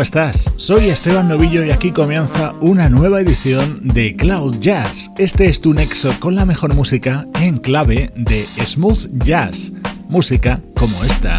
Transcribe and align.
¿Cómo 0.00 0.04
estás? 0.04 0.50
Soy 0.56 0.88
Esteban 0.88 1.28
Novillo 1.28 1.62
y 1.62 1.70
aquí 1.70 1.90
comienza 1.90 2.54
una 2.60 2.88
nueva 2.88 3.20
edición 3.20 3.86
de 3.86 4.16
Cloud 4.16 4.56
Jazz. 4.58 5.10
Este 5.18 5.46
es 5.46 5.60
tu 5.60 5.74
nexo 5.74 6.10
con 6.20 6.34
la 6.34 6.46
mejor 6.46 6.74
música 6.74 7.26
en 7.38 7.58
clave 7.58 8.10
de 8.16 8.46
smooth 8.64 9.10
jazz, 9.22 9.70
música 10.08 10.58
como 10.74 11.04
esta. 11.04 11.36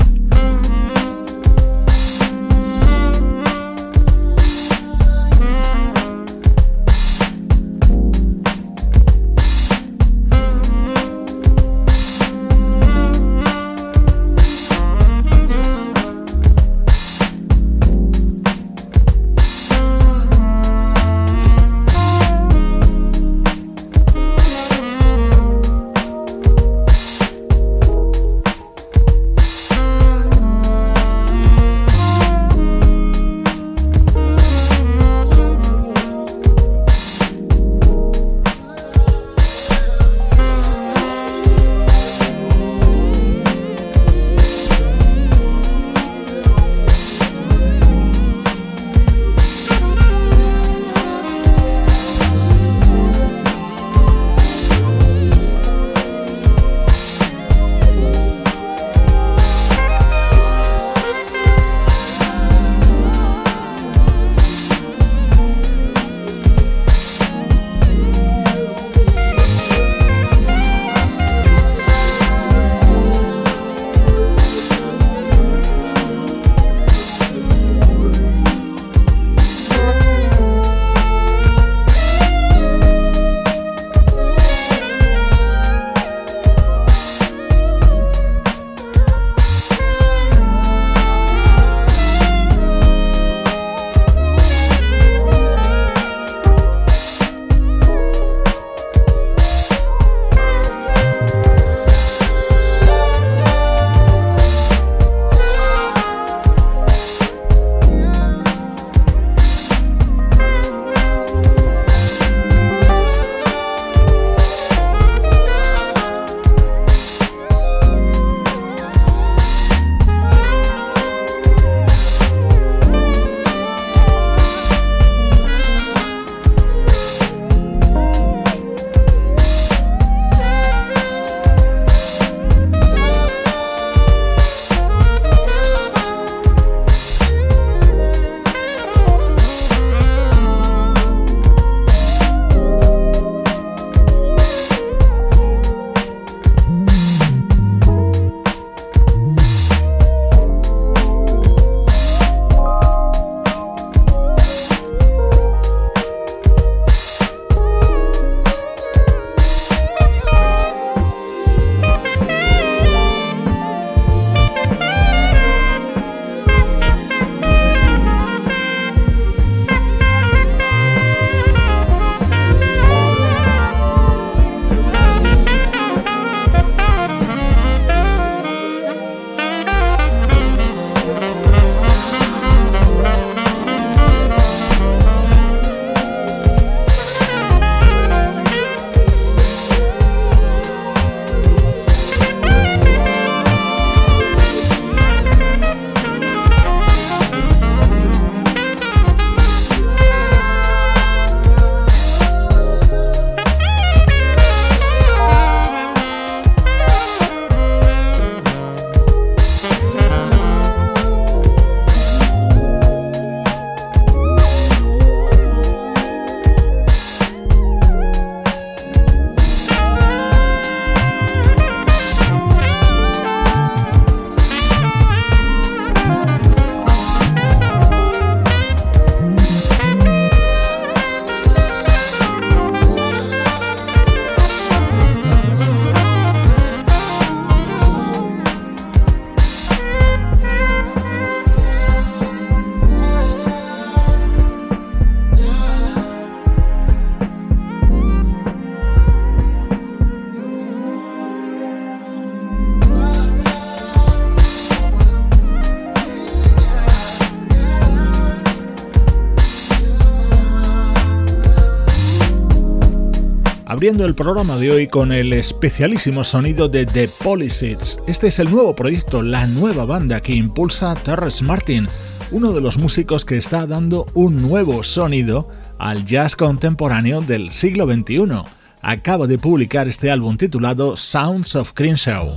Abriendo 263.82 264.06
el 264.06 264.14
programa 264.14 264.58
de 264.58 264.70
hoy 264.70 264.86
con 264.86 265.12
el 265.12 265.34
especialísimo 265.34 266.24
sonido 266.24 266.70
de 266.70 266.86
The 266.86 267.08
Polyseeds. 267.08 267.98
Este 268.06 268.28
es 268.28 268.38
el 268.38 268.52
nuevo 268.52 268.76
proyecto, 268.76 269.24
la 269.24 269.48
nueva 269.48 269.86
banda 269.86 270.22
que 270.22 270.36
impulsa 270.36 270.94
Terrence 270.94 271.44
Martin, 271.44 271.88
uno 272.30 272.52
de 272.52 272.62
los 272.62 272.78
músicos 272.78 273.26
que 273.26 273.38
está 273.38 273.66
dando 273.66 274.06
un 274.14 274.36
nuevo 274.40 274.84
sonido 274.84 275.50
al 275.80 276.06
jazz 276.06 276.36
contemporáneo 276.36 277.22
del 277.22 277.50
siglo 277.50 277.92
XXI. 277.92 278.44
Acaba 278.84 279.26
de 279.26 279.40
publicar 279.40 279.88
este 279.88 280.12
álbum 280.12 280.38
titulado 280.38 280.96
Sounds 280.96 281.56
of 281.56 281.74
Crenshaw. 281.74 282.36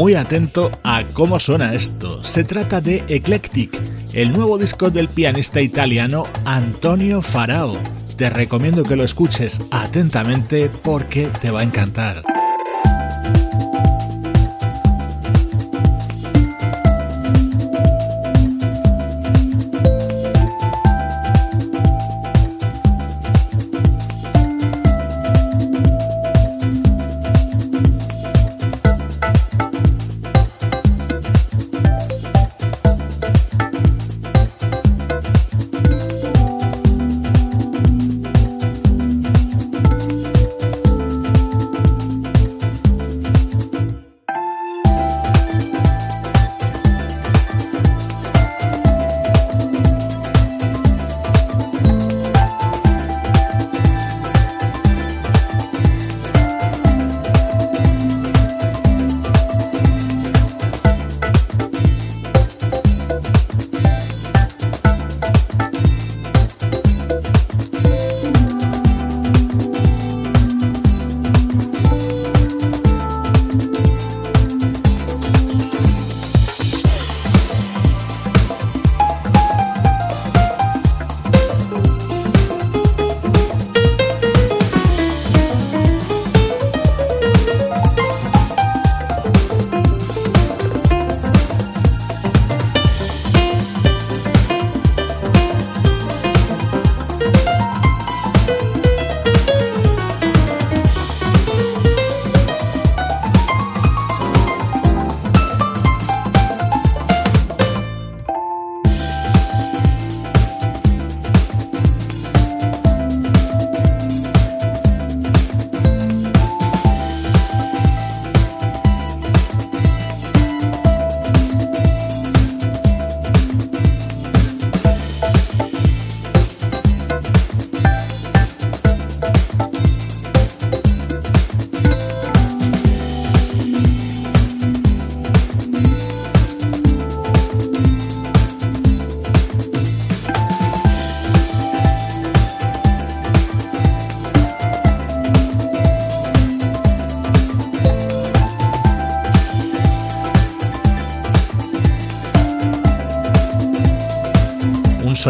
Muy 0.00 0.14
atento 0.14 0.70
a 0.82 1.04
cómo 1.12 1.38
suena 1.38 1.74
esto. 1.74 2.24
Se 2.24 2.42
trata 2.42 2.80
de 2.80 3.04
Eclectic, 3.08 3.78
el 4.14 4.32
nuevo 4.32 4.56
disco 4.56 4.88
del 4.88 5.08
pianista 5.08 5.60
italiano 5.60 6.22
Antonio 6.46 7.20
Farao. 7.20 7.76
Te 8.16 8.30
recomiendo 8.30 8.82
que 8.82 8.96
lo 8.96 9.04
escuches 9.04 9.60
atentamente 9.70 10.70
porque 10.82 11.26
te 11.42 11.50
va 11.50 11.60
a 11.60 11.64
encantar. 11.64 12.22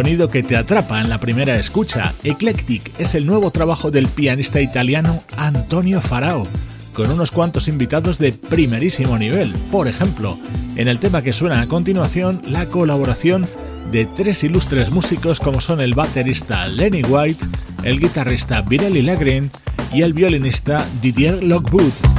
Sonido 0.00 0.30
que 0.30 0.42
te 0.42 0.56
atrapa 0.56 0.98
en 1.02 1.10
la 1.10 1.20
primera 1.20 1.56
escucha. 1.56 2.14
Eclectic 2.24 2.90
es 2.98 3.14
el 3.14 3.26
nuevo 3.26 3.50
trabajo 3.50 3.90
del 3.90 4.06
pianista 4.06 4.58
italiano 4.58 5.22
Antonio 5.36 6.00
Farao, 6.00 6.48
con 6.94 7.10
unos 7.10 7.30
cuantos 7.30 7.68
invitados 7.68 8.16
de 8.16 8.32
primerísimo 8.32 9.18
nivel. 9.18 9.52
Por 9.70 9.88
ejemplo, 9.88 10.38
en 10.76 10.88
el 10.88 11.00
tema 11.00 11.20
que 11.20 11.34
suena 11.34 11.60
a 11.60 11.68
continuación, 11.68 12.40
la 12.46 12.66
colaboración 12.66 13.46
de 13.92 14.06
tres 14.06 14.42
ilustres 14.42 14.90
músicos 14.90 15.38
como 15.38 15.60
son 15.60 15.82
el 15.82 15.92
baterista 15.92 16.66
Lenny 16.66 17.02
White, 17.02 17.44
el 17.82 18.00
guitarrista 18.00 18.62
Virelli 18.62 19.02
Lagrin 19.02 19.50
y 19.92 20.00
el 20.00 20.14
violinista 20.14 20.82
Didier 21.02 21.44
Lockwood. 21.44 22.09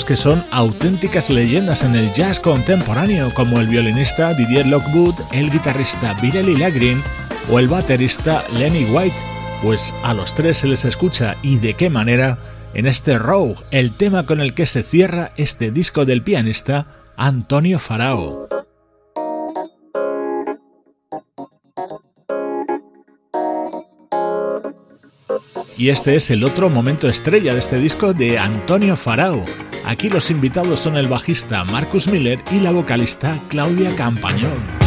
Que 0.00 0.16
son 0.16 0.42
auténticas 0.50 1.28
leyendas 1.28 1.82
en 1.82 1.94
el 1.94 2.10
jazz 2.14 2.40
contemporáneo, 2.40 3.30
como 3.34 3.60
el 3.60 3.66
violinista 3.66 4.32
Didier 4.32 4.66
Lockwood, 4.66 5.14
el 5.32 5.50
guitarrista 5.50 6.14
Vireli 6.14 6.56
Lagrin 6.56 6.98
o 7.50 7.58
el 7.58 7.68
baterista 7.68 8.42
Lenny 8.54 8.86
White. 8.86 9.14
Pues 9.62 9.92
a 10.02 10.14
los 10.14 10.34
tres 10.34 10.56
se 10.56 10.66
les 10.66 10.86
escucha 10.86 11.36
y 11.42 11.58
de 11.58 11.74
qué 11.74 11.90
manera 11.90 12.38
en 12.72 12.86
este 12.86 13.18
Rogue, 13.18 13.56
el 13.70 13.94
tema 13.94 14.24
con 14.24 14.40
el 14.40 14.54
que 14.54 14.64
se 14.64 14.82
cierra 14.82 15.32
este 15.36 15.70
disco 15.70 16.06
del 16.06 16.22
pianista 16.22 16.86
Antonio 17.18 17.78
Farao. 17.78 18.48
Y 25.76 25.90
este 25.90 26.16
es 26.16 26.30
el 26.30 26.44
otro 26.44 26.70
momento 26.70 27.10
estrella 27.10 27.52
de 27.52 27.60
este 27.60 27.76
disco 27.76 28.14
de 28.14 28.38
Antonio 28.38 28.96
Farao. 28.96 29.44
Aquí 29.84 30.08
los 30.08 30.30
invitados 30.30 30.80
son 30.80 30.96
el 30.96 31.08
bajista 31.08 31.64
Marcus 31.64 32.06
Miller 32.06 32.42
y 32.50 32.60
la 32.60 32.70
vocalista 32.70 33.38
Claudia 33.48 33.94
Campañón. 33.96 34.81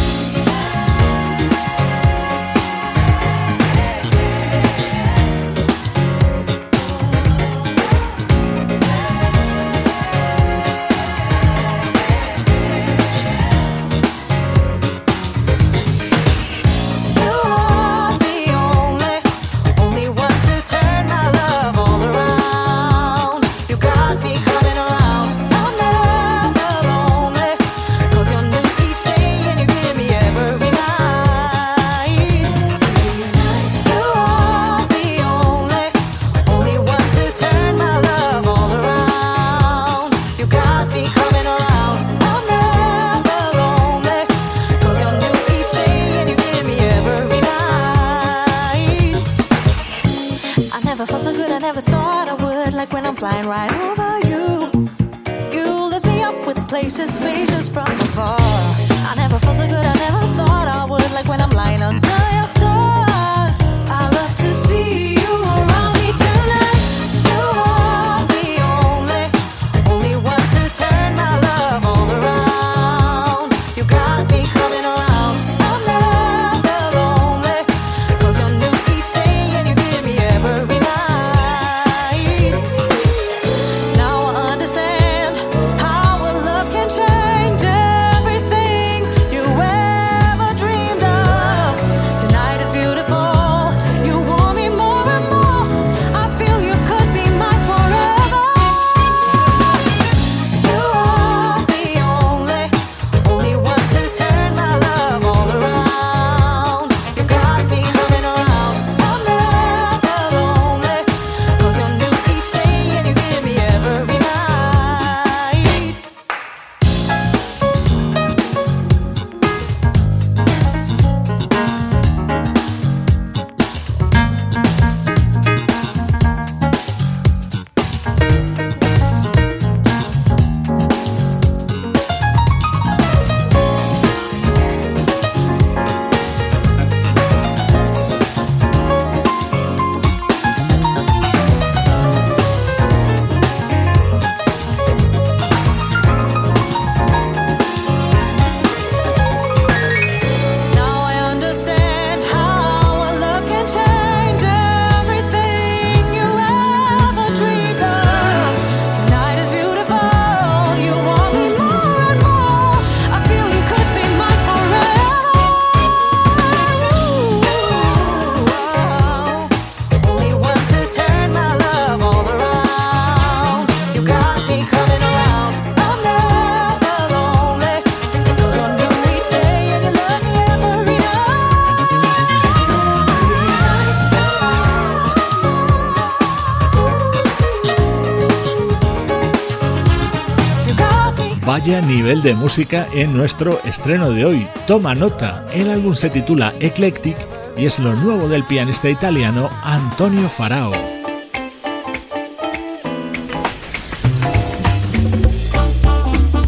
Nivel 191.66 192.22
de 192.22 192.34
música 192.34 192.86
en 192.94 193.16
nuestro 193.16 193.60
estreno 193.64 194.12
de 194.12 194.24
hoy. 194.24 194.46
Toma 194.68 194.94
nota, 194.94 195.44
el 195.52 195.68
álbum 195.68 195.94
se 195.94 196.08
titula 196.08 196.54
Eclectic 196.60 197.16
y 197.56 197.66
es 197.66 197.80
lo 197.80 197.94
nuevo 197.96 198.28
del 198.28 198.44
pianista 198.44 198.88
italiano 198.88 199.50
Antonio 199.64 200.28
Farao. 200.28 200.72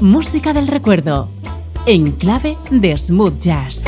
Música 0.00 0.52
del 0.52 0.68
recuerdo, 0.68 1.28
en 1.86 2.12
clave 2.12 2.56
de 2.70 2.96
smooth 2.96 3.40
jazz. 3.40 3.84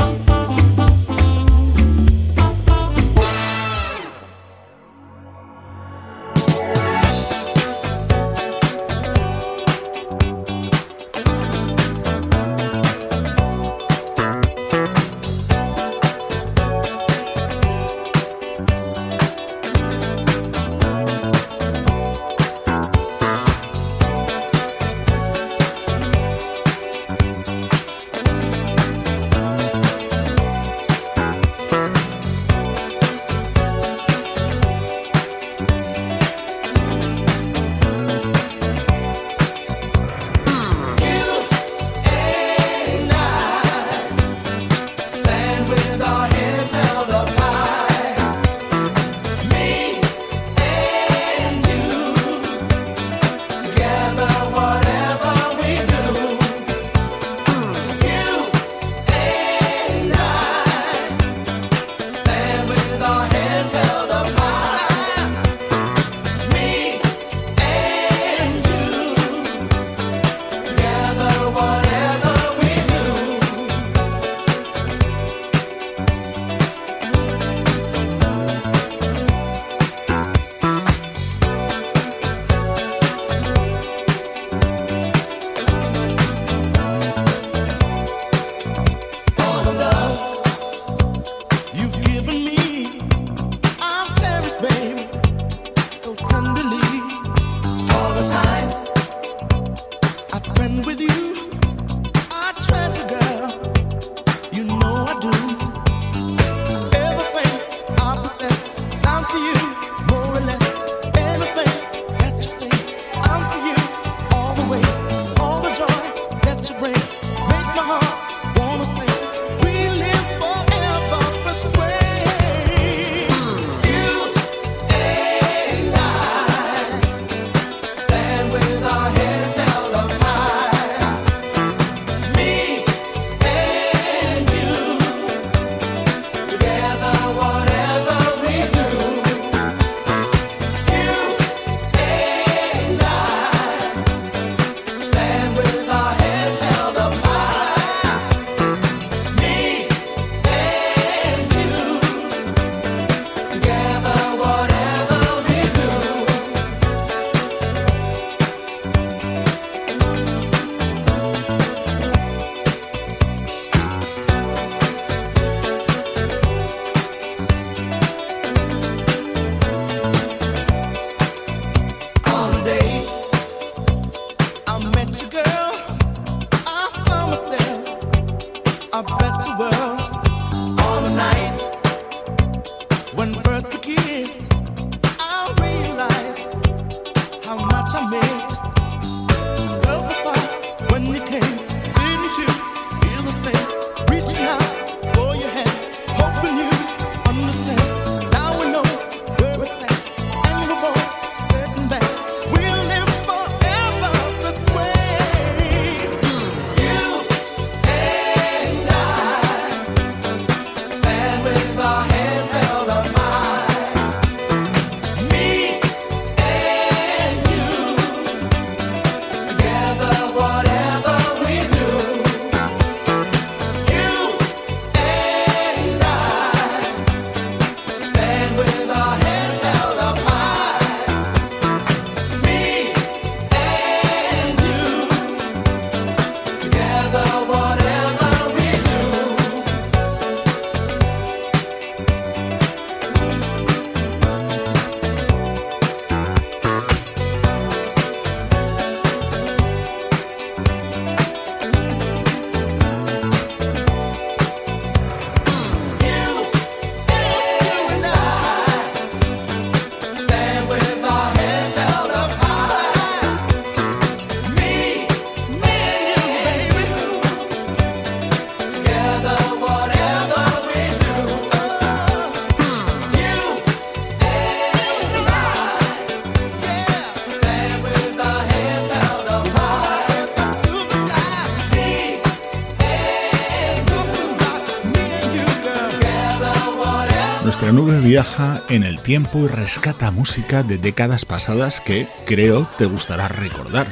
Y 289.12 289.49
rescata 289.49 290.12
música 290.12 290.62
de 290.62 290.79
décadas 290.79 291.25
pasadas 291.25 291.81
que 291.81 292.07
creo 292.27 292.68
te 292.79 292.85
gustará 292.85 293.27
recordar. 293.27 293.88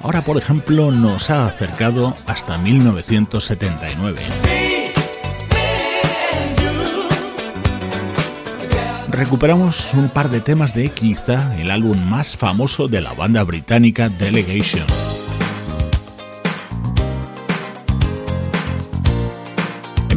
Ahora, 0.00 0.22
por 0.22 0.38
ejemplo, 0.38 0.90
nos 0.90 1.30
ha 1.30 1.46
acercado 1.46 2.16
hasta 2.26 2.58
1979. 2.58 4.22
Recuperamos 9.08 9.94
un 9.94 10.08
par 10.08 10.30
de 10.30 10.40
temas 10.40 10.74
de 10.74 10.90
quizá 10.90 11.56
el 11.60 11.70
álbum 11.70 12.04
más 12.04 12.36
famoso 12.36 12.88
de 12.88 13.02
la 13.02 13.12
banda 13.12 13.44
británica 13.44 14.08
Delegation. 14.08 15.05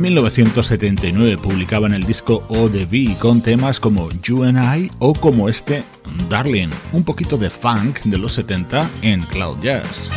1979 0.10 1.38
publicaban 1.38 1.94
el 1.94 2.02
disco 2.02 2.44
O.D.B. 2.50 3.16
con 3.20 3.42
temas 3.42 3.80
como 3.80 4.10
You 4.24 4.44
and 4.44 4.58
I 4.58 4.92
o 4.98 5.14
como 5.14 5.50
este 5.50 5.84
Darling, 6.28 6.70
un 6.94 7.04
poquito 7.04 7.38
de 7.38 7.52
funk 7.52 8.00
de 8.06 8.18
los 8.18 8.34
70 8.34 8.90
en 9.04 9.22
Cloud 9.22 9.60
Jazz. 9.62 10.10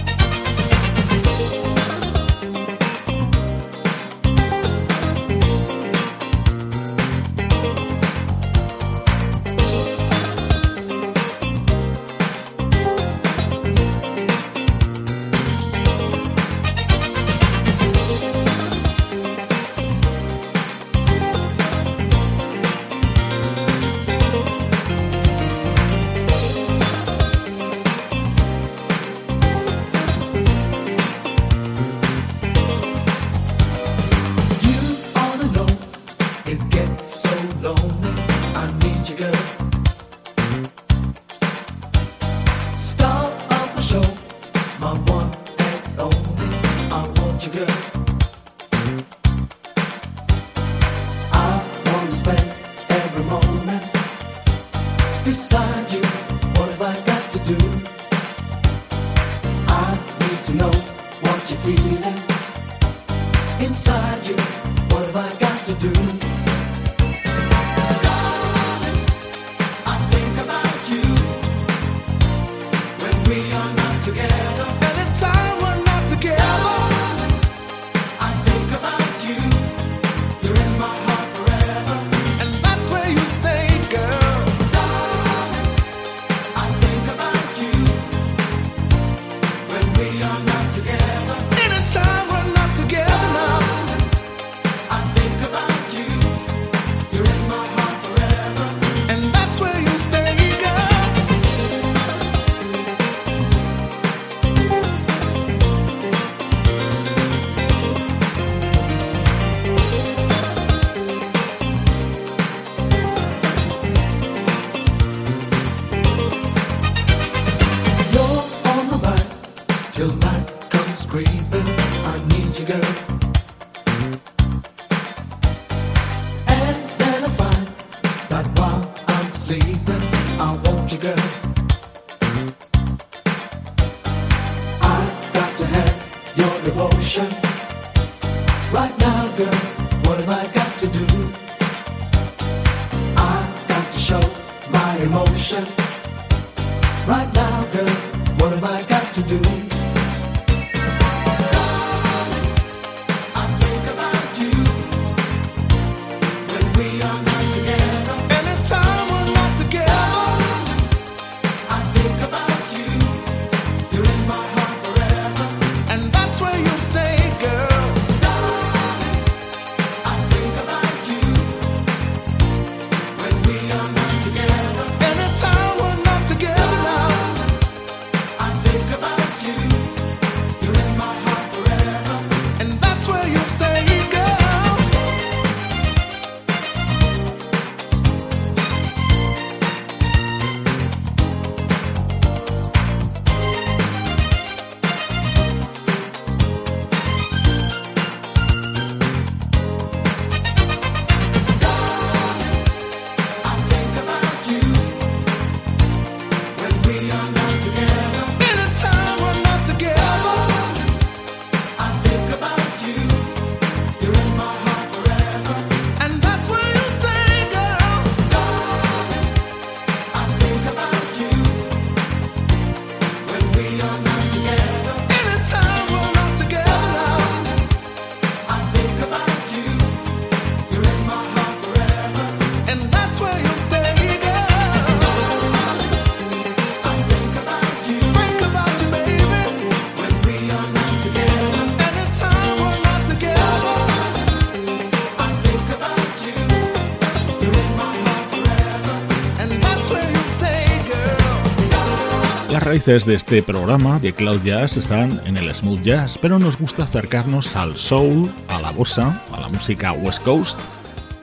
Raíces 252.87 253.07
de 253.07 253.15
este 253.15 253.43
programa 253.45 254.01
de 254.01 254.13
Cloud 254.13 254.43
Jazz 254.43 254.77
están 254.77 255.21
en 255.25 255.37
el 255.37 255.55
smooth 255.55 255.83
jazz, 255.83 256.19
pero 256.19 256.41
nos 256.41 256.59
gusta 256.59 256.83
acercarnos 256.83 257.55
al 257.55 257.77
soul, 257.77 258.29
a 258.49 258.61
la 258.61 258.73
bossa, 258.73 259.23
a 259.31 259.39
la 259.39 259.47
música 259.47 259.93
West 259.93 260.25
Coast, 260.25 260.59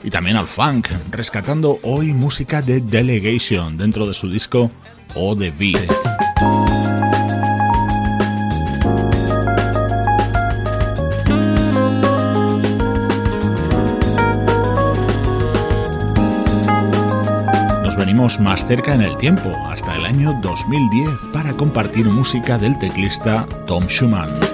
y 0.01 0.09
también 0.09 0.37
al 0.37 0.47
funk, 0.47 0.87
rescatando 1.11 1.77
hoy 1.83 2.13
música 2.13 2.61
de 2.61 2.79
Delegation 2.79 3.75
dentro 3.75 4.07
de 4.07 4.13
su 4.13 4.29
disco 4.29 4.71
O 5.15 5.35
The 5.35 5.51
Beat. 5.51 5.91
Nos 17.83 17.97
venimos 17.97 18.39
más 18.39 18.65
cerca 18.65 18.95
en 18.95 19.01
el 19.01 19.17
tiempo, 19.17 19.51
hasta 19.67 19.88
año 20.09 20.33
2010, 20.41 21.07
para 21.31 21.53
compartir 21.53 22.07
música 22.07 22.57
del 22.57 22.79
teclista 22.79 23.47
Tom 23.67 23.85
Schumann. 23.85 24.48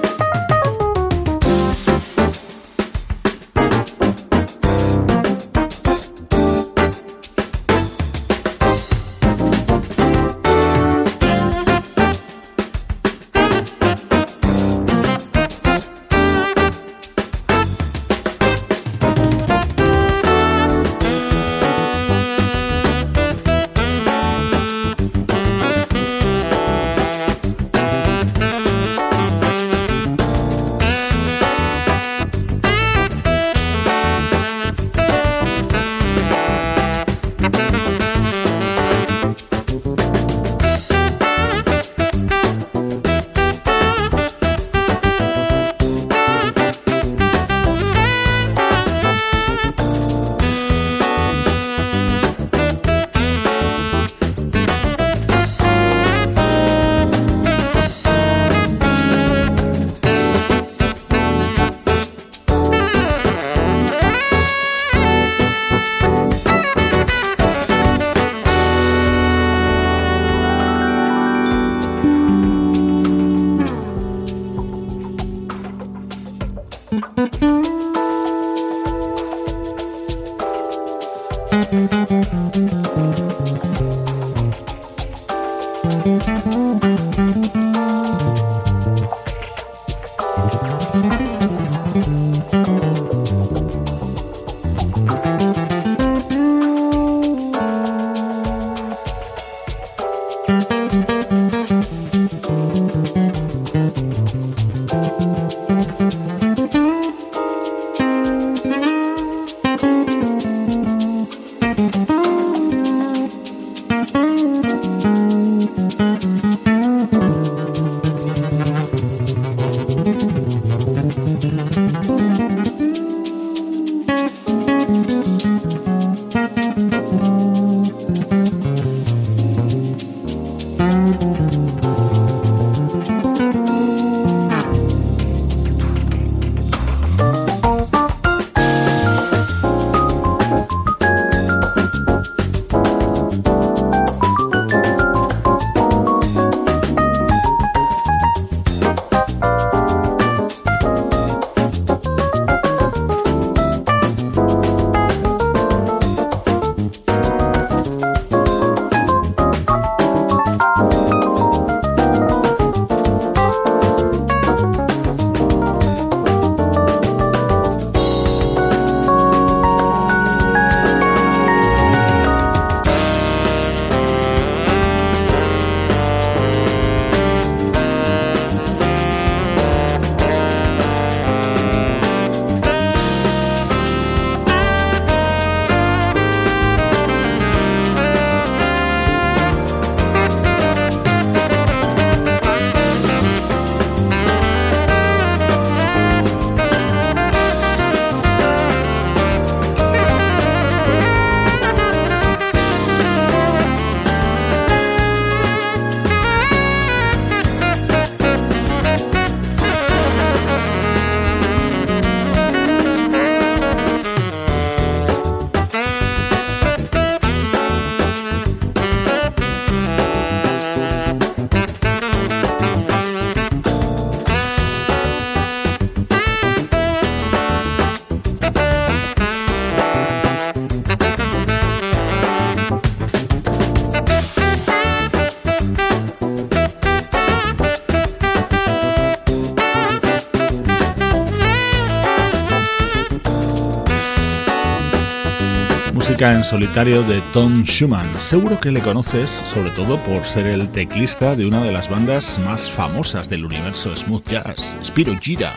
En 246.34 246.44
solitario 246.44 247.04
de 247.04 247.22
Tom 247.34 247.64
Schumann. 247.64 248.10
Seguro 248.20 248.60
que 248.60 248.72
le 248.72 248.82
conoces, 248.82 249.30
sobre 249.30 249.70
todo 249.72 249.98
por 249.98 250.26
ser 250.26 250.48
el 250.48 250.70
teclista 250.70 251.36
de 251.36 251.46
una 251.46 251.62
de 251.64 251.72
las 251.72 251.90
bandas 251.90 252.40
más 252.46 252.70
famosas 252.70 253.30
del 253.30 253.46
universo 253.46 253.96
smooth 253.96 254.28
jazz, 254.28 254.76
Spiro 254.84 255.16
Gira. 255.20 255.54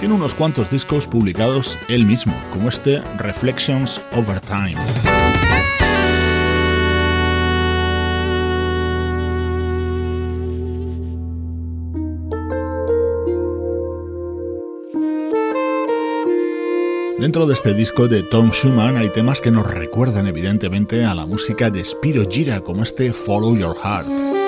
Tiene 0.00 0.14
unos 0.14 0.34
cuantos 0.34 0.70
discos 0.70 1.06
publicados 1.06 1.78
él 1.88 2.04
mismo, 2.04 2.34
como 2.52 2.68
este 2.68 3.00
Reflections 3.18 4.00
Over 4.12 4.40
Time. 4.40 5.11
Dentro 17.22 17.46
de 17.46 17.54
este 17.54 17.72
disco 17.72 18.08
de 18.08 18.24
Tom 18.24 18.50
Schumann 18.50 18.96
hay 18.96 19.08
temas 19.08 19.40
que 19.40 19.52
nos 19.52 19.64
recuerdan 19.64 20.26
evidentemente 20.26 21.04
a 21.04 21.14
la 21.14 21.24
música 21.24 21.70
de 21.70 21.84
Spiro 21.84 22.24
Gira, 22.28 22.62
como 22.62 22.82
este 22.82 23.12
Follow 23.12 23.56
Your 23.56 23.76
Heart. 23.76 24.41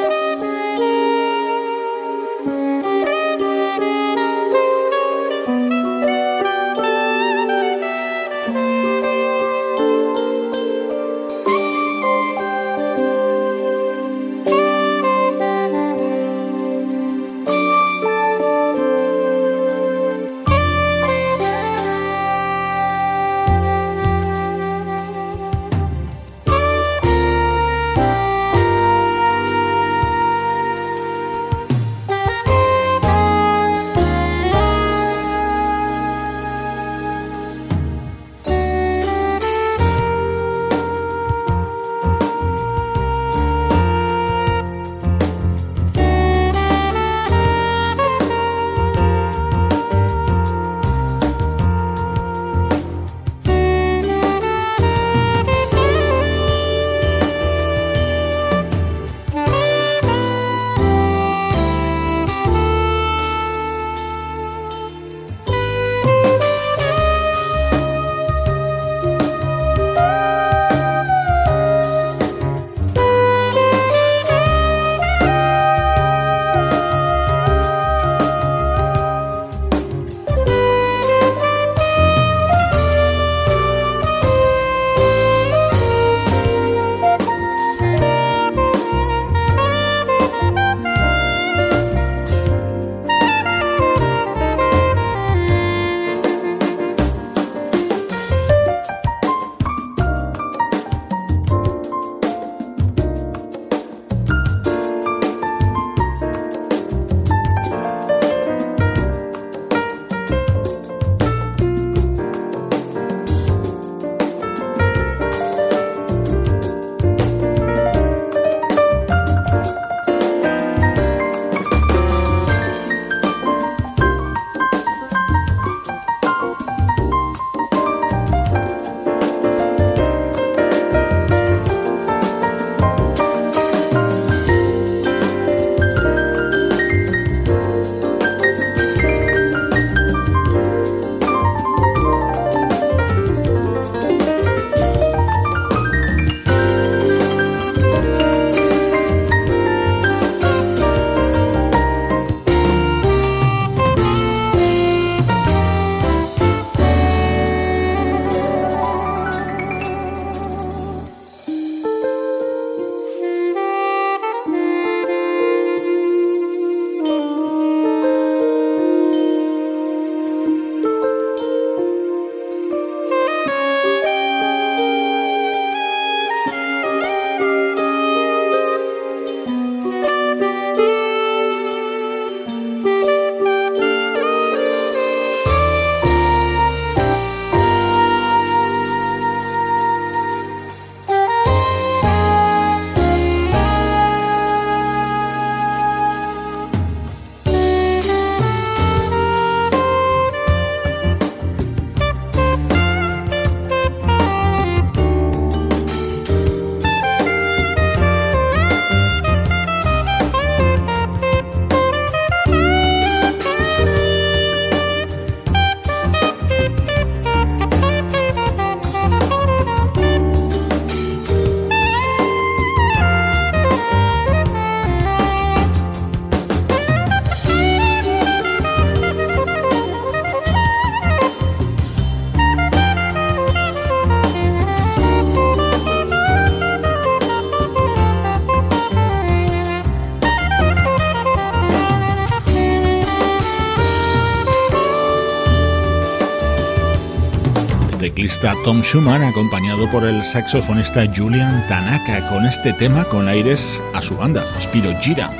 Tom 248.63 248.83
Schumann 248.83 249.23
acompañado 249.23 249.91
por 249.91 250.05
el 250.05 250.23
saxofonista 250.23 251.07
Julian 251.17 251.67
Tanaka 251.67 252.29
con 252.29 252.45
este 252.45 252.75
tema 252.75 253.05
con 253.05 253.27
aires 253.27 253.81
a 253.95 254.03
su 254.03 254.17
banda, 254.19 254.45
Spiro 254.61 254.95
Gira. 255.01 255.31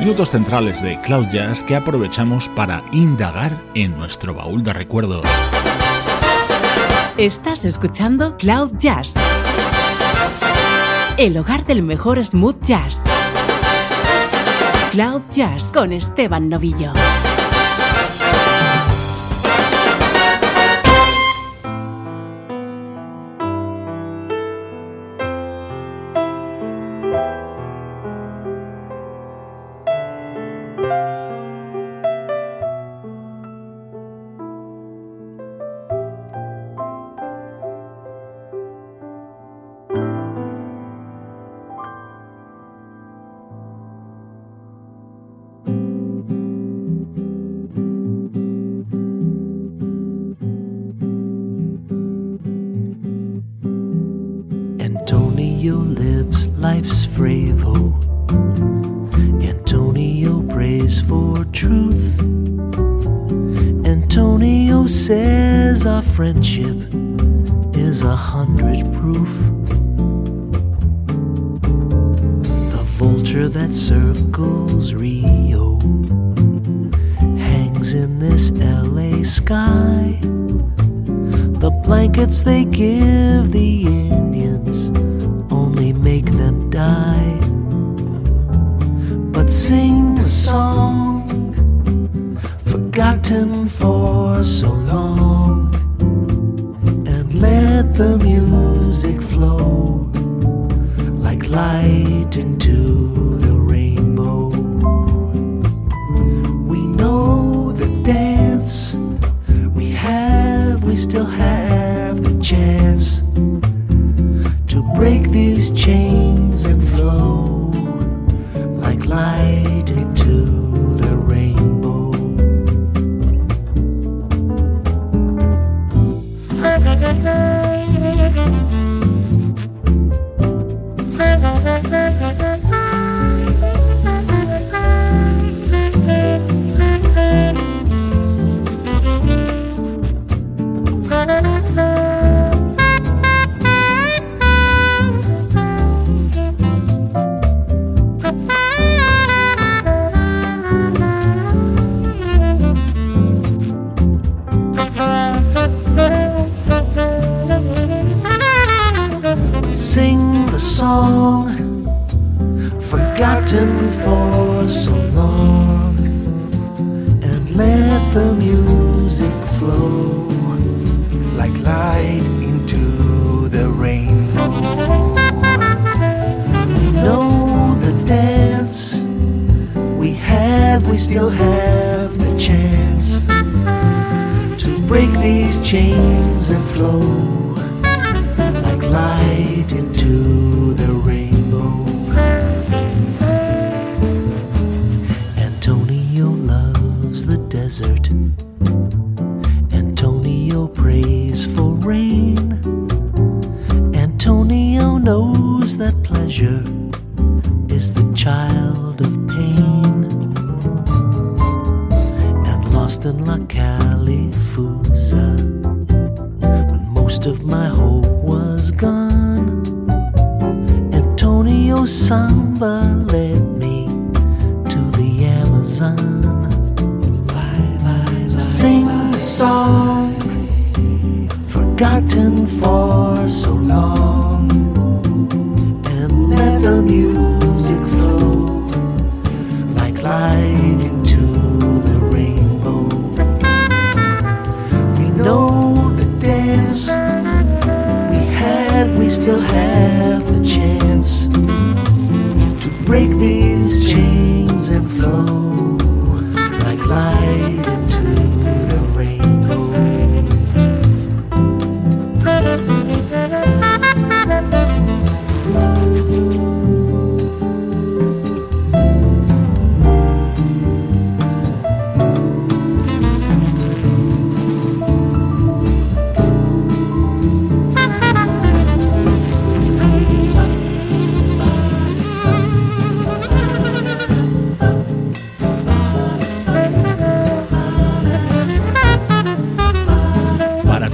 Minutos 0.00 0.32
centrales 0.32 0.82
de 0.82 1.00
Cloud 1.02 1.26
Jazz 1.28 1.62
que 1.62 1.76
aprovechamos 1.76 2.48
para 2.48 2.82
indagar 2.90 3.56
en 3.74 3.96
nuestro 3.96 4.34
baúl 4.34 4.64
de 4.64 4.72
recuerdos. 4.72 5.22
Estás 7.16 7.64
escuchando 7.64 8.36
Cloud 8.36 8.72
Jazz, 8.78 9.14
el 11.18 11.38
hogar 11.38 11.64
del 11.66 11.84
mejor 11.84 12.24
smooth 12.24 12.60
jazz. 12.62 13.04
Cloud 14.90 15.22
Jazz 15.30 15.72
con 15.72 15.92
Esteban 15.92 16.48
Novillo. 16.48 16.92
Friendship 66.30 66.76
is 67.74 68.02
a 68.02 68.14
hundred 68.14 68.84
proof. 68.94 69.32
The 72.70 72.84
vulture 72.98 73.48
that 73.48 73.74
circles 73.74 74.94
Rio 74.94 75.80
hangs 77.36 77.94
in 77.94 78.20
this 78.20 78.52
LA 78.52 79.24
sky. 79.24 80.20
The 81.64 81.72
blankets 81.84 82.44
they 82.44 82.64
give 82.64 83.50
the 83.50 83.79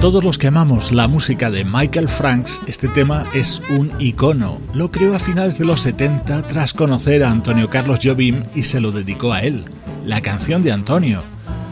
todos 0.07 0.23
los 0.23 0.37
que 0.37 0.47
amamos 0.47 0.93
la 0.93 1.09
música 1.09 1.51
de 1.51 1.65
Michael 1.65 2.07
Franks, 2.07 2.61
este 2.65 2.87
tema 2.87 3.25
es 3.33 3.61
un 3.77 3.91
icono. 3.99 4.57
Lo 4.73 4.89
creó 4.89 5.13
a 5.13 5.19
finales 5.19 5.59
de 5.59 5.65
los 5.65 5.81
70 5.81 6.47
tras 6.47 6.73
conocer 6.73 7.25
a 7.25 7.29
Antonio 7.29 7.69
Carlos 7.69 7.99
Jobim 8.01 8.45
y 8.55 8.63
se 8.63 8.79
lo 8.79 8.93
dedicó 8.93 9.33
a 9.33 9.41
él, 9.41 9.65
la 10.05 10.21
canción 10.21 10.63
de 10.63 10.71
Antonio. 10.71 11.23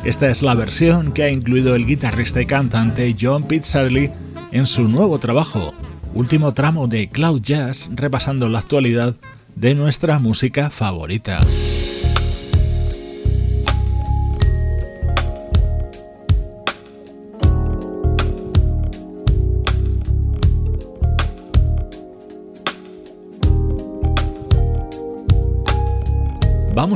Esta 0.03 0.27
es 0.27 0.41
la 0.41 0.53
versión 0.53 1.13
que 1.13 1.23
ha 1.23 1.29
incluido 1.29 1.75
el 1.75 1.85
guitarrista 1.85 2.41
y 2.41 2.45
cantante 2.45 3.15
John 3.17 3.43
Pizzarelli 3.43 4.11
en 4.51 4.65
su 4.65 4.89
nuevo 4.89 5.17
trabajo, 5.17 5.73
último 6.13 6.53
tramo 6.53 6.87
de 6.87 7.07
Cloud 7.07 7.41
Jazz 7.41 7.89
repasando 7.93 8.49
la 8.49 8.59
actualidad 8.59 9.15
de 9.55 9.75
nuestra 9.75 10.19
música 10.19 10.71
favorita. 10.71 11.39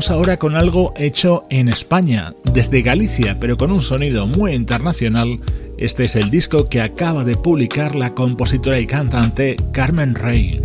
Ahora 0.07 0.37
con 0.37 0.55
algo 0.55 0.93
hecho 0.95 1.43
en 1.49 1.67
España, 1.67 2.33
desde 2.53 2.81
Galicia, 2.81 3.37
pero 3.37 3.57
con 3.57 3.69
un 3.69 3.81
sonido 3.81 4.27
muy 4.27 4.53
internacional. 4.53 5.41
Este 5.77 6.05
es 6.05 6.15
el 6.15 6.31
disco 6.31 6.69
que 6.69 6.81
acaba 6.81 7.25
de 7.25 7.35
publicar 7.35 7.95
la 7.95 8.15
compositora 8.15 8.79
y 8.79 8.87
cantante 8.87 9.57
Carmen 9.73 10.15
Rey. 10.15 10.63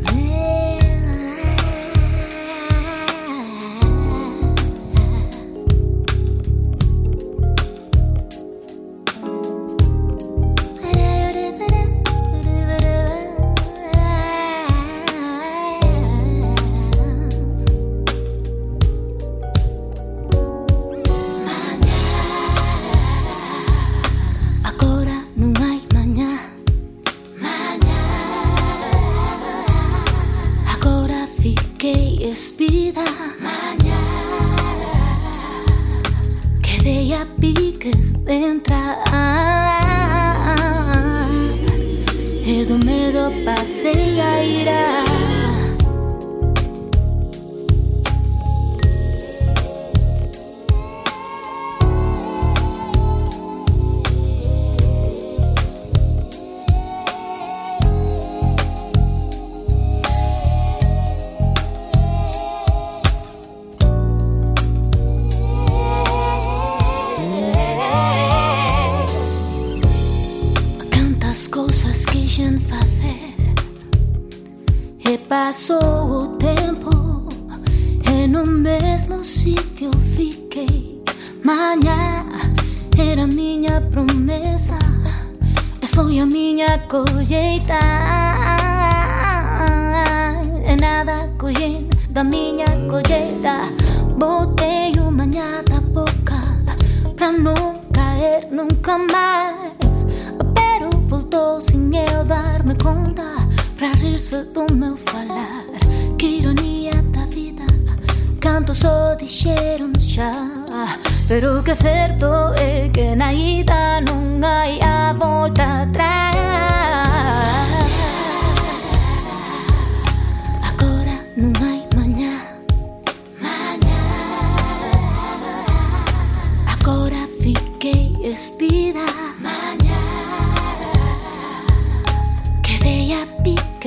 encontrar. 38.65 39.05
Todo 39.05 39.13
ah, 39.13 40.55
ah, 40.57 41.29
ah, 42.47 42.85
medo 42.85 43.31
passeia 43.45 44.45
irá. 44.45 45.14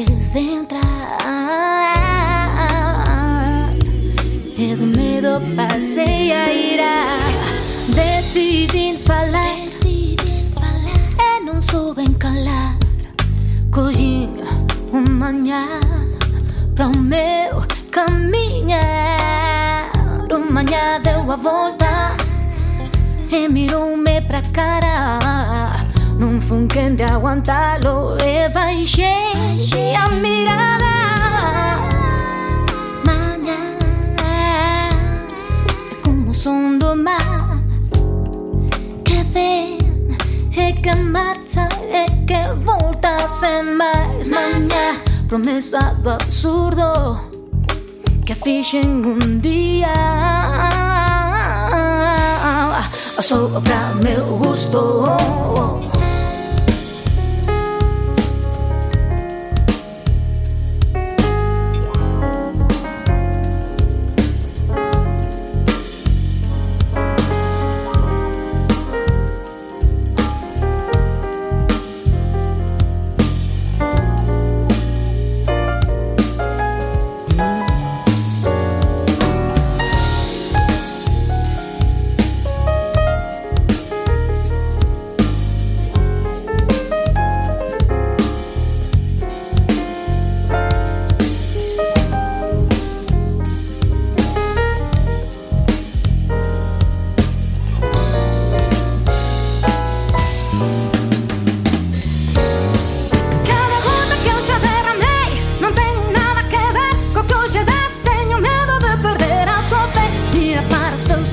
De 0.05 0.39
entrar. 0.39 1.17
E 4.55 4.75
do 4.75 4.85
medo 4.85 5.41
passei 5.55 6.31
a 6.31 6.53
ira. 6.53 7.17
Decidi 7.95 8.95
falar. 8.99 9.57
E 9.85 10.15
não 11.43 11.59
soube 11.59 12.07
calar. 12.15 12.77
Cozinha 13.71 14.45
um 14.93 15.01
manhã 15.01 15.65
para 16.75 16.87
o 16.87 16.97
meu 16.97 17.65
caminhar. 17.89 18.77
O 20.31 20.53
manhã 20.53 21.01
deu 21.01 21.31
a 21.31 21.35
volta 21.35 22.15
e 23.31 23.47
mirou-me 23.47 24.21
pra 24.21 24.43
cara. 24.53 25.76
Não 26.19 26.41
foi 26.41 26.65
quem 26.67 26.95
de 26.95 27.03
aguantá-lo 27.03 28.17
e 28.25 28.49
baixei 28.49 29.95
a 29.95 30.09
mirada. 30.09 30.85
Manhã 33.03 33.77
é 35.91 35.95
como 36.03 36.31
o 36.31 36.33
som 36.33 36.77
do 36.79 36.95
mar 36.95 37.59
que 39.05 39.23
vem 39.25 39.77
e 40.51 40.73
que 40.73 40.95
marcha 40.95 41.69
e 41.91 42.09
que 42.25 42.41
volta 42.65 43.19
sem 43.27 43.63
mais. 43.75 44.29
Manhã, 44.29 44.99
promessa 45.27 45.95
do 46.01 46.09
absurdo 46.09 47.19
que 48.25 48.33
fiz 48.33 48.73
em 48.73 49.05
um 49.05 49.39
dia. 49.39 49.93
Sopra 53.21 53.93
meu 54.01 54.37
gosto 54.37 55.15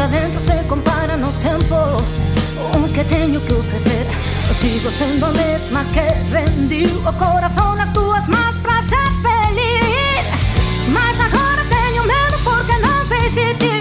adentro 0.04 0.40
se 0.40 0.52
compara 0.68 1.16
no 1.16 1.30
tempo 1.42 1.74
O 2.72 2.88
que 2.92 3.04
teño 3.04 3.40
que 3.40 3.52
ofrecer. 3.52 4.06
Eu 4.48 4.54
sigo 4.54 4.90
sendo 4.90 5.26
a 5.26 5.28
mesma 5.30 5.84
que 5.92 6.32
rendiu 6.32 6.90
o 7.00 7.12
corazón. 7.12 7.80
As 7.80 7.92
túas 7.92 8.28
más 8.28 8.56
pra 8.58 8.82
ser 8.82 9.10
feliz. 9.22 10.24
Mas 10.88 11.18
agora 11.20 11.64
teño 11.68 12.04
medo 12.04 12.38
porque 12.44 12.74
non 12.78 13.06
sei 13.08 13.30
se 13.30 13.54
ti 13.54 13.73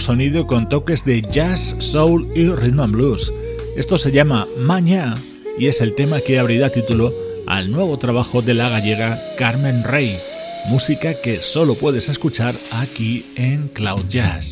sonido 0.00 0.46
con 0.46 0.68
toques 0.68 1.04
de 1.04 1.22
jazz, 1.22 1.76
soul 1.78 2.28
y 2.34 2.48
rhythm 2.48 2.80
and 2.80 2.94
blues. 2.94 3.32
Esto 3.76 3.98
se 3.98 4.12
llama 4.12 4.46
Maña 4.58 5.14
y 5.58 5.66
es 5.66 5.80
el 5.80 5.94
tema 5.94 6.20
que 6.20 6.38
abrirá 6.38 6.70
título 6.70 7.12
al 7.46 7.70
nuevo 7.70 7.98
trabajo 7.98 8.42
de 8.42 8.54
la 8.54 8.68
gallega 8.68 9.18
Carmen 9.38 9.82
Rey, 9.82 10.16
música 10.68 11.14
que 11.20 11.38
solo 11.38 11.74
puedes 11.74 12.08
escuchar 12.08 12.54
aquí 12.70 13.26
en 13.36 13.68
Cloud 13.68 14.04
Jazz. 14.08 14.50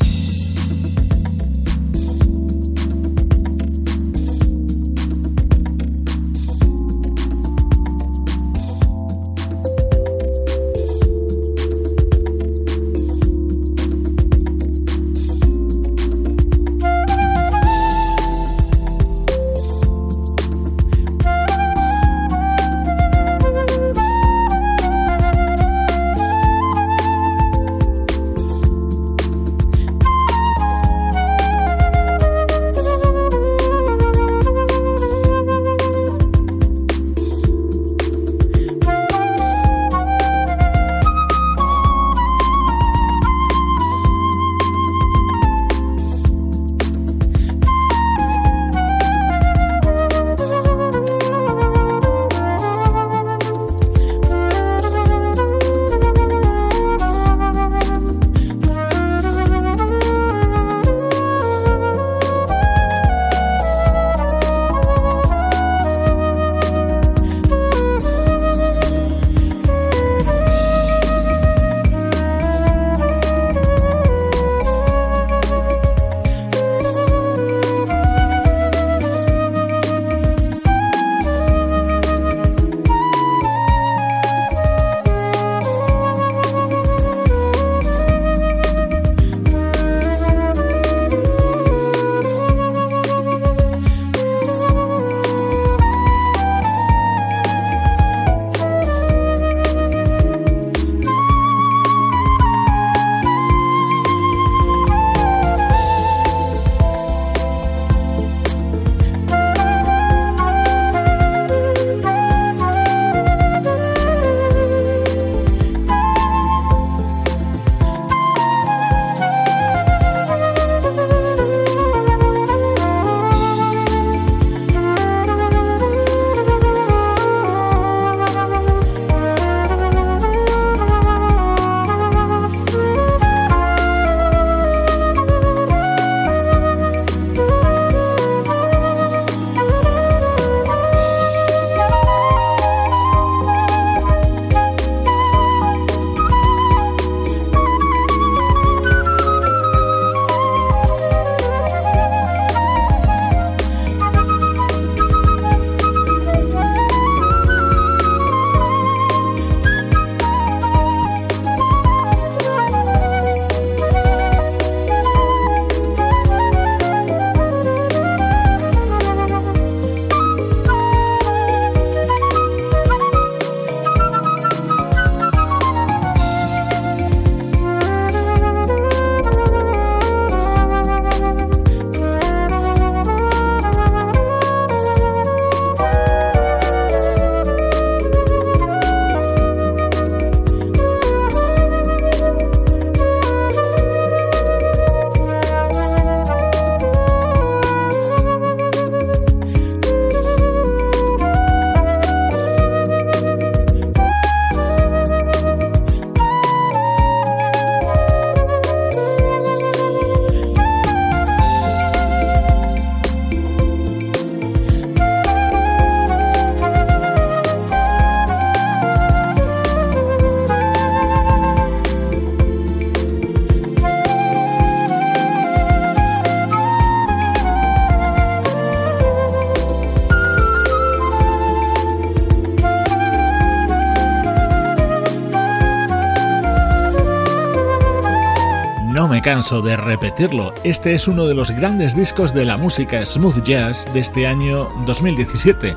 De 239.35 239.75
repetirlo, 239.75 240.53
este 240.63 240.95
es 240.95 241.09
uno 241.09 241.25
de 241.25 241.33
los 241.35 241.51
grandes 241.51 241.93
discos 241.93 242.33
de 242.33 242.45
la 242.45 242.55
música 242.55 243.05
smooth 243.05 243.43
jazz 243.43 243.85
de 243.93 243.99
este 243.99 244.25
año 244.25 244.69
2017. 244.85 245.75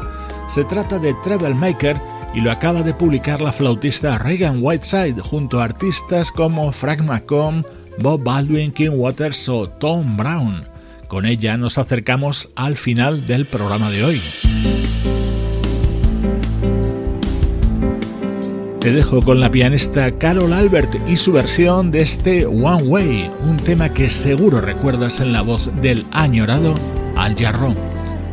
Se 0.49 0.63
trata 0.63 1.01
de 1.01 1.13
Travel 1.25 1.57
Maker 1.57 2.01
y 2.37 2.41
lo 2.41 2.53
acaba 2.53 2.85
de 2.85 2.95
publicar 2.95 3.41
la 3.41 3.53
flautista 3.53 4.17
Reagan 4.17 4.61
Whiteside 4.63 5.21
junto 5.21 5.61
a 5.61 5.65
artistas 5.65 6.31
como 6.31 6.71
Frank 6.71 7.01
McComb, 7.01 7.67
Bob 7.99 8.23
Baldwin, 8.23 8.71
King 8.71 8.93
Waters 8.93 9.49
o 9.49 9.69
Tom 9.69 10.17
Brown. 10.17 10.63
Con 11.09 11.27
ella 11.27 11.57
nos 11.57 11.79
acercamos 11.79 12.51
al 12.55 12.77
final 12.77 13.27
del 13.27 13.45
programa 13.45 13.91
de 13.91 14.05
hoy. 14.05 14.21
Te 18.89 18.95
dejo 18.95 19.20
con 19.20 19.39
la 19.39 19.51
pianista 19.51 20.11
Carol 20.12 20.51
Albert 20.51 20.97
y 21.07 21.18
su 21.18 21.30
versión 21.32 21.91
de 21.91 22.01
este 22.01 22.47
One 22.47 22.84
Way, 22.84 23.30
un 23.47 23.59
tema 23.59 23.93
que 23.93 24.09
seguro 24.09 24.62
recuerdas 24.62 25.20
en 25.20 25.30
la 25.30 25.43
voz 25.43 25.70
del 25.82 26.07
añorado 26.11 26.74
Al 27.14 27.36
Jarrón. 27.36 27.74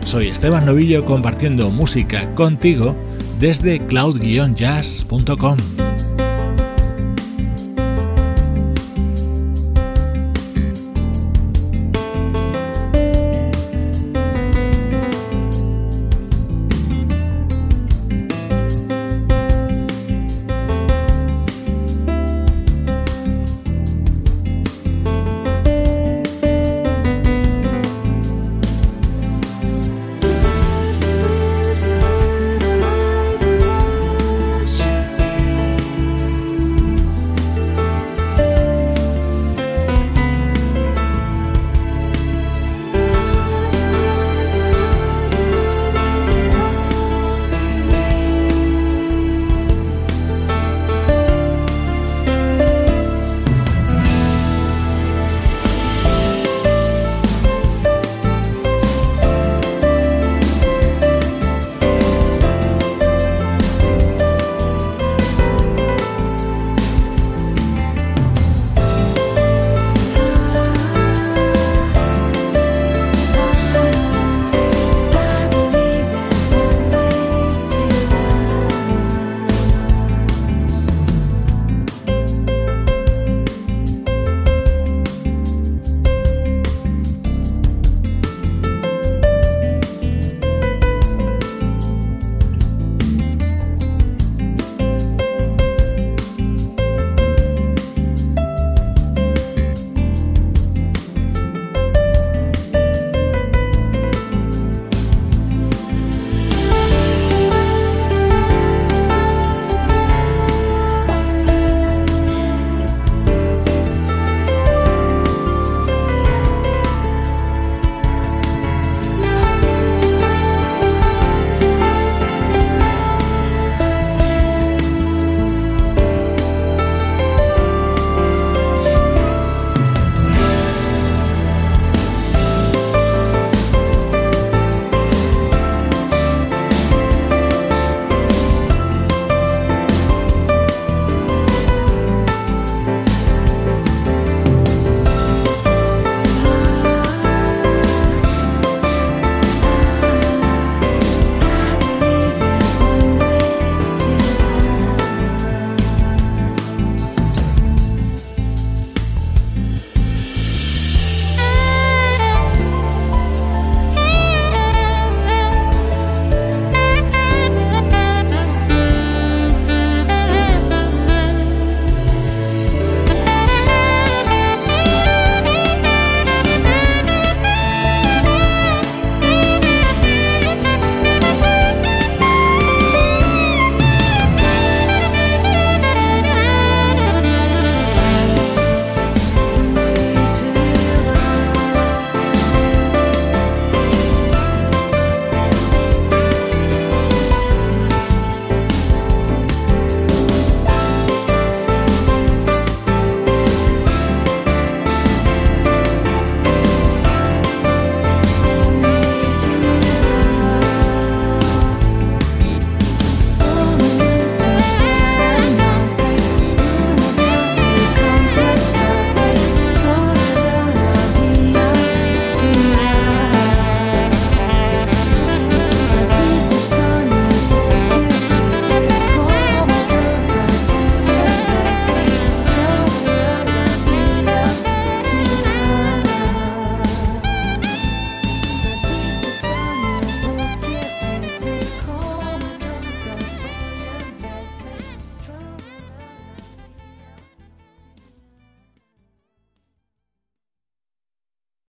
Soy 0.06 0.30
Esteban 0.30 0.66
Novillo 0.66 1.04
compartiendo 1.04 1.70
música 1.72 2.34
contigo 2.36 2.96
desde 3.38 3.86
cloud-jazz.com. 3.86 5.58